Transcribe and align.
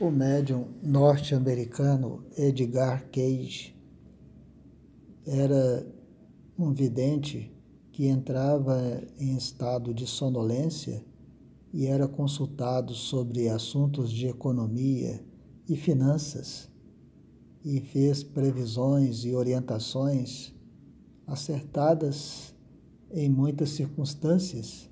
O 0.00 0.10
médium 0.10 0.66
norte-americano 0.82 2.24
Edgar 2.34 3.06
Cage 3.12 3.76
era 5.26 5.86
um 6.58 6.72
vidente 6.72 7.54
que 7.92 8.06
entrava 8.06 9.02
em 9.18 9.36
estado 9.36 9.92
de 9.92 10.06
sonolência 10.06 11.04
e 11.70 11.84
era 11.86 12.08
consultado 12.08 12.94
sobre 12.94 13.50
assuntos 13.50 14.10
de 14.10 14.26
economia 14.26 15.22
e 15.68 15.76
finanças 15.76 16.70
e 17.62 17.78
fez 17.82 18.22
previsões 18.22 19.26
e 19.26 19.34
orientações 19.34 20.54
acertadas 21.26 22.54
em 23.12 23.28
muitas 23.28 23.68
circunstâncias, 23.72 24.88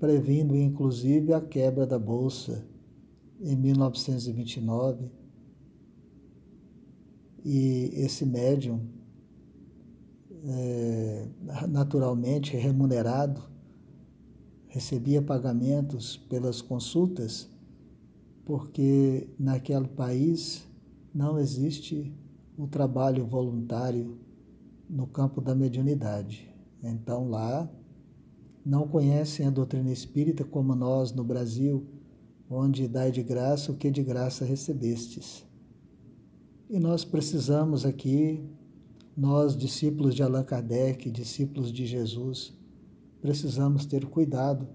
previndo 0.00 0.56
inclusive 0.56 1.34
a 1.34 1.40
quebra 1.42 1.86
da 1.86 1.98
bolsa 1.98 2.66
em 3.40 3.56
1929. 3.56 5.10
E 7.44 7.90
esse 7.94 8.26
médium, 8.26 8.80
é, 10.44 11.28
naturalmente 11.68 12.56
remunerado, 12.56 13.42
recebia 14.66 15.22
pagamentos 15.22 16.16
pelas 16.16 16.60
consultas, 16.60 17.48
porque 18.44 19.28
naquele 19.38 19.88
país 19.88 20.66
não 21.14 21.38
existe 21.38 22.12
o 22.56 22.66
trabalho 22.66 23.26
voluntário 23.26 24.18
no 24.88 25.06
campo 25.06 25.40
da 25.40 25.54
mediunidade. 25.54 26.48
Então 26.82 27.28
lá 27.28 27.70
não 28.64 28.86
conhecem 28.86 29.46
a 29.46 29.50
doutrina 29.50 29.90
espírita 29.90 30.44
como 30.44 30.74
nós 30.74 31.12
no 31.12 31.24
Brasil, 31.24 31.86
onde 32.50 32.88
dai 32.88 33.10
de 33.10 33.22
graça 33.22 33.70
o 33.70 33.76
que 33.76 33.90
de 33.90 34.02
graça 34.02 34.44
recebestes. 34.44 35.44
E 36.70 36.78
nós 36.78 37.04
precisamos 37.04 37.84
aqui, 37.84 38.44
nós 39.16 39.56
discípulos 39.56 40.14
de 40.14 40.22
Allan 40.22 40.44
Kardec, 40.44 41.10
discípulos 41.10 41.72
de 41.72 41.86
Jesus, 41.86 42.56
precisamos 43.20 43.84
ter 43.84 44.06
cuidado 44.06 44.68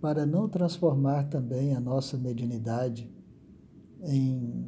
para 0.00 0.24
não 0.24 0.48
transformar 0.48 1.24
também 1.24 1.74
a 1.74 1.80
nossa 1.80 2.16
mediunidade 2.16 3.10
em 4.02 4.66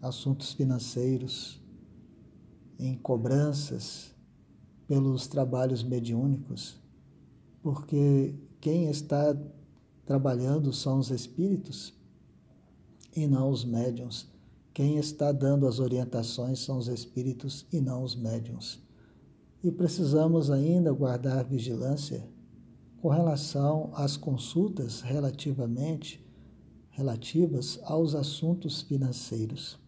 assuntos 0.00 0.52
financeiros, 0.52 1.62
em 2.78 2.96
cobranças 2.96 4.14
pelos 4.86 5.26
trabalhos 5.26 5.82
mediúnicos, 5.82 6.80
porque 7.60 8.34
quem 8.60 8.88
está 8.88 9.36
trabalhando 10.08 10.72
são 10.72 10.98
os 10.98 11.10
espíritos 11.10 11.92
e 13.14 13.26
não 13.26 13.50
os 13.50 13.62
médiums. 13.62 14.26
Quem 14.72 14.96
está 14.96 15.30
dando 15.32 15.66
as 15.66 15.80
orientações 15.80 16.60
são 16.60 16.78
os 16.78 16.88
espíritos 16.88 17.66
e 17.70 17.78
não 17.78 18.02
os 18.02 18.16
médiums. 18.16 18.82
E 19.62 19.70
precisamos 19.70 20.50
ainda 20.50 20.90
guardar 20.94 21.44
vigilância 21.44 22.26
com 23.02 23.10
relação 23.10 23.90
às 23.92 24.16
consultas 24.16 25.02
relativamente 25.02 26.26
relativas 26.88 27.78
aos 27.82 28.14
assuntos 28.14 28.80
financeiros. 28.80 29.78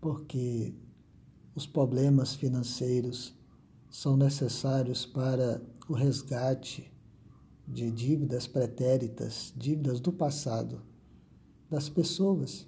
Porque 0.00 0.74
os 1.54 1.64
problemas 1.64 2.34
financeiros 2.34 3.32
são 3.88 4.16
necessários 4.16 5.06
para 5.06 5.62
o 5.88 5.92
resgate 5.92 6.90
de 7.66 7.90
dívidas 7.90 8.46
pretéritas, 8.46 9.52
dívidas 9.56 10.00
do 10.00 10.12
passado 10.12 10.82
das 11.68 11.88
pessoas. 11.88 12.66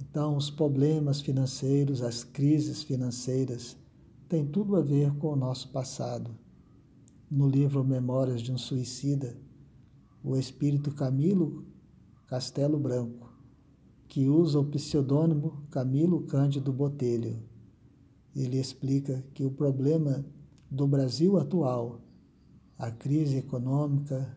Então, 0.00 0.36
os 0.36 0.50
problemas 0.50 1.20
financeiros, 1.20 2.02
as 2.02 2.22
crises 2.22 2.82
financeiras, 2.82 3.76
têm 4.28 4.46
tudo 4.46 4.76
a 4.76 4.80
ver 4.80 5.14
com 5.16 5.32
o 5.32 5.36
nosso 5.36 5.70
passado 5.70 6.30
no 7.30 7.48
livro 7.48 7.84
Memórias 7.84 8.40
de 8.40 8.52
um 8.52 8.58
Suicida, 8.58 9.36
o 10.22 10.36
espírito 10.36 10.92
Camilo 10.92 11.64
Castelo 12.26 12.78
Branco, 12.78 13.32
que 14.08 14.28
usa 14.28 14.58
o 14.58 14.64
pseudônimo 14.64 15.62
Camilo 15.70 16.22
Cândido 16.22 16.72
Botelho. 16.72 17.42
Ele 18.34 18.58
explica 18.58 19.24
que 19.32 19.44
o 19.44 19.50
problema 19.50 20.24
do 20.70 20.86
Brasil 20.86 21.38
atual, 21.38 22.00
a 22.78 22.90
crise 22.90 23.36
econômica, 23.38 24.36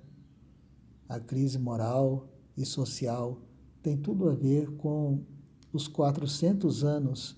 a 1.08 1.20
crise 1.20 1.58
moral 1.58 2.28
e 2.56 2.66
social, 2.66 3.42
tem 3.82 3.98
tudo 3.98 4.30
a 4.30 4.34
ver 4.34 4.70
com 4.78 5.24
os 5.72 5.88
400 5.88 6.84
anos 6.84 7.38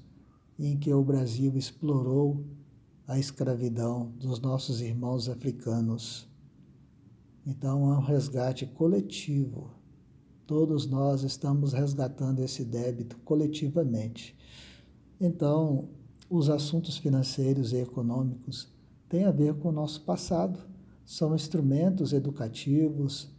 em 0.57 0.77
que 0.77 0.93
o 0.93 1.03
Brasil 1.03 1.55
explorou 1.57 2.45
a 3.07 3.17
escravidão 3.17 4.11
dos 4.19 4.39
nossos 4.39 4.81
irmãos 4.81 5.27
africanos. 5.27 6.27
Então, 7.45 7.91
é 7.91 7.97
um 7.97 8.01
resgate 8.01 8.65
coletivo. 8.65 9.71
Todos 10.45 10.85
nós 10.85 11.23
estamos 11.23 11.73
resgatando 11.73 12.39
esse 12.39 12.63
débito 12.63 13.17
coletivamente. 13.19 14.37
Então, 15.19 15.89
os 16.29 16.49
assuntos 16.49 16.97
financeiros 16.97 17.73
e 17.73 17.77
econômicos 17.77 18.71
têm 19.09 19.25
a 19.25 19.31
ver 19.31 19.55
com 19.55 19.69
o 19.69 19.73
nosso 19.73 20.01
passado. 20.01 20.70
São 21.11 21.35
instrumentos 21.35 22.13
educativos, 22.13 23.29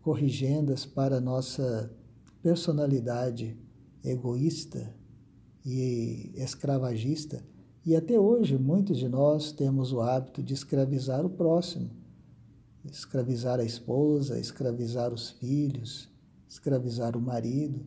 corrigendas 0.00 0.86
para 0.86 1.20
nossa 1.20 1.94
personalidade 2.42 3.58
egoísta 4.02 4.96
e 5.62 6.32
escravagista 6.34 7.44
e 7.84 7.94
até 7.94 8.18
hoje, 8.18 8.56
muitos 8.56 8.96
de 8.96 9.06
nós 9.06 9.52
temos 9.52 9.92
o 9.92 10.00
hábito 10.00 10.42
de 10.42 10.54
escravizar 10.54 11.22
o 11.26 11.28
próximo, 11.28 11.90
escravizar 12.90 13.60
a 13.60 13.64
esposa, 13.64 14.40
escravizar 14.40 15.12
os 15.12 15.28
filhos, 15.28 16.08
escravizar 16.48 17.18
o 17.18 17.20
marido. 17.20 17.84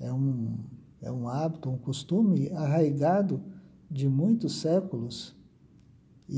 É 0.00 0.12
um, 0.12 0.58
é 1.00 1.12
um 1.12 1.28
hábito, 1.28 1.70
um 1.70 1.78
costume 1.78 2.50
arraigado 2.50 3.40
de 3.88 4.08
muitos 4.08 4.60
séculos, 4.60 5.36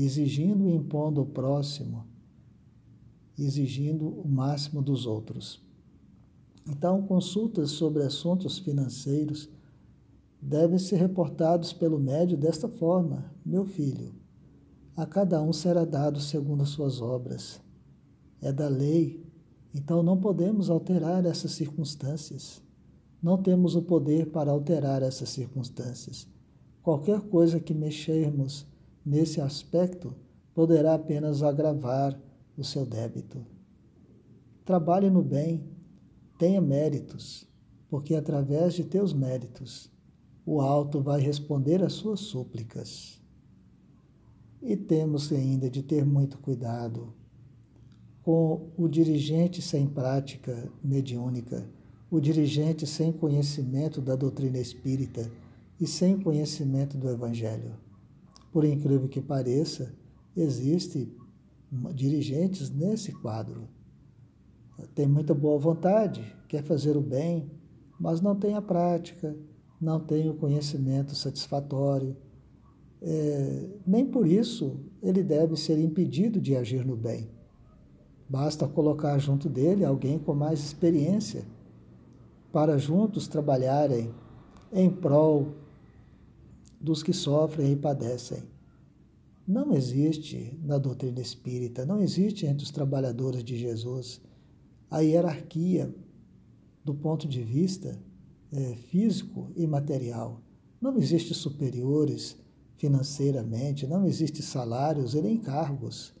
exigindo 0.01 0.67
e 0.67 0.73
impondo 0.73 1.21
o 1.21 1.25
próximo, 1.25 2.05
exigindo 3.37 4.07
o 4.07 4.27
máximo 4.27 4.81
dos 4.81 5.05
outros. 5.05 5.61
Então, 6.67 7.01
consultas 7.03 7.71
sobre 7.71 8.03
assuntos 8.03 8.57
financeiros 8.57 9.49
devem 10.41 10.79
ser 10.79 10.97
reportados 10.97 11.73
pelo 11.73 11.99
médio 11.99 12.37
desta 12.37 12.67
forma: 12.67 13.31
Meu 13.45 13.65
filho, 13.65 14.13
a 14.95 15.05
cada 15.05 15.41
um 15.41 15.51
será 15.51 15.85
dado 15.85 16.19
segundo 16.19 16.63
as 16.63 16.69
suas 16.69 17.01
obras. 17.01 17.61
É 18.41 18.51
da 18.51 18.67
lei, 18.67 19.23
então 19.73 20.03
não 20.03 20.19
podemos 20.19 20.69
alterar 20.69 21.25
essas 21.25 21.51
circunstâncias. 21.51 22.61
Não 23.21 23.41
temos 23.41 23.75
o 23.75 23.81
poder 23.81 24.31
para 24.31 24.51
alterar 24.51 25.01
essas 25.01 25.29
circunstâncias. 25.29 26.27
Qualquer 26.81 27.21
coisa 27.21 27.59
que 27.59 27.73
mexermos 27.73 28.67
nesse 29.05 29.41
aspecto 29.41 30.15
poderá 30.53 30.95
apenas 30.95 31.41
agravar 31.41 32.19
o 32.57 32.63
seu 32.63 32.85
débito. 32.85 33.45
Trabalhe 34.63 35.09
no 35.09 35.21
bem, 35.21 35.63
tenha 36.37 36.61
méritos, 36.61 37.47
porque 37.89 38.15
através 38.15 38.73
de 38.73 38.83
teus 38.83 39.13
méritos 39.13 39.91
o 40.45 40.61
alto 40.61 41.01
vai 41.01 41.21
responder 41.21 41.83
às 41.83 41.93
suas 41.93 42.19
súplicas. 42.19 43.21
E 44.61 44.75
temos 44.75 45.31
ainda 45.31 45.69
de 45.69 45.83
ter 45.83 46.05
muito 46.05 46.37
cuidado 46.37 47.13
com 48.21 48.71
o 48.77 48.87
dirigente 48.87 49.61
sem 49.61 49.85
prática 49.85 50.71
mediúnica, 50.81 51.69
o 52.09 52.21
dirigente 52.21 52.87
sem 52.87 53.11
conhecimento 53.11 53.99
da 53.99 54.15
doutrina 54.15 54.57
espírita 54.57 55.29
e 55.79 55.85
sem 55.85 56.17
conhecimento 56.17 56.97
do 56.97 57.09
Evangelho. 57.09 57.75
Por 58.53 58.63
incrível 58.63 59.09
que 59.09 59.19
pareça, 59.19 59.95
existem 60.37 61.11
dirigentes 61.95 62.69
nesse 62.69 63.11
quadro. 63.11 63.67
Tem 64.93 65.07
muita 65.07 65.33
boa 65.33 65.57
vontade, 65.57 66.23
quer 66.47 66.63
fazer 66.63 66.95
o 66.95 67.01
bem, 67.01 67.49
mas 67.99 68.21
não 68.21 68.35
tem 68.35 68.53
a 68.53 68.61
prática, 68.61 69.35
não 69.81 69.99
tem 69.99 70.29
o 70.29 70.35
conhecimento 70.35 71.15
satisfatório. 71.15 72.15
É, 73.01 73.69
nem 73.87 74.05
por 74.05 74.27
isso 74.27 74.79
ele 75.01 75.23
deve 75.23 75.57
ser 75.57 75.79
impedido 75.79 76.39
de 76.39 76.55
agir 76.55 76.85
no 76.85 76.95
bem. 76.95 77.31
Basta 78.29 78.67
colocar 78.67 79.17
junto 79.17 79.49
dele 79.49 79.83
alguém 79.83 80.19
com 80.19 80.35
mais 80.35 80.59
experiência, 80.59 81.43
para 82.51 82.77
juntos 82.77 83.27
trabalharem 83.27 84.13
em 84.71 84.91
prol 84.91 85.62
dos 86.83 87.01
que 87.01 87.13
sofrem 87.13 87.71
e 87.71 87.75
padecem. 87.77 88.43
Não 89.47 89.73
existe 89.73 90.59
na 90.61 90.77
doutrina 90.77 91.21
espírita, 91.21 91.85
não 91.85 92.01
existe 92.01 92.45
entre 92.45 92.65
os 92.65 92.71
trabalhadores 92.71 93.43
de 93.43 93.57
Jesus 93.57 94.21
a 94.91 94.99
hierarquia 94.99 95.93
do 96.83 96.93
ponto 96.93 97.27
de 97.27 97.41
vista 97.41 97.97
é, 98.51 98.75
físico 98.75 99.49
e 99.55 99.65
material. 99.65 100.41
Não 100.79 100.97
existe 100.97 101.33
superiores 101.33 102.35
financeiramente, 102.75 103.87
não 103.87 104.05
existe 104.05 104.41
salários 104.41 105.13
e 105.13 105.21
nem 105.21 105.37
cargos, 105.37 106.13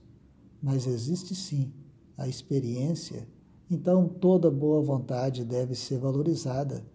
mas 0.61 0.87
existe 0.87 1.35
sim 1.35 1.73
a 2.17 2.27
experiência. 2.27 3.27
Então, 3.69 4.07
toda 4.07 4.49
boa 4.49 4.81
vontade 4.81 5.43
deve 5.43 5.75
ser 5.75 5.97
valorizada. 5.97 6.85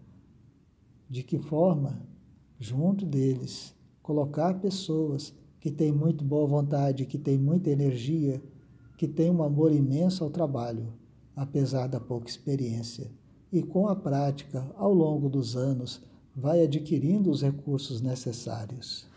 De 1.07 1.23
que 1.23 1.37
forma? 1.37 2.01
Junto 2.61 3.05
deles, 3.05 3.73
colocar 4.03 4.59
pessoas 4.59 5.33
que 5.61 5.71
têm 5.71 5.93
muito 5.93 6.25
boa 6.25 6.45
vontade, 6.45 7.05
que 7.05 7.17
têm 7.17 7.37
muita 7.37 7.69
energia, 7.69 8.43
que 8.97 9.07
têm 9.07 9.31
um 9.31 9.41
amor 9.41 9.71
imenso 9.71 10.25
ao 10.25 10.29
trabalho, 10.29 10.91
apesar 11.33 11.87
da 11.87 12.01
pouca 12.01 12.29
experiência. 12.29 13.09
E 13.49 13.63
com 13.63 13.87
a 13.87 13.95
prática, 13.95 14.69
ao 14.75 14.93
longo 14.93 15.29
dos 15.29 15.55
anos, 15.55 16.01
vai 16.35 16.61
adquirindo 16.61 17.31
os 17.31 17.41
recursos 17.41 18.01
necessários. 18.01 19.08